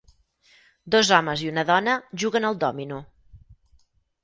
[0.95, 1.95] Dos homes i una dona
[2.25, 3.01] juguen al dòmino.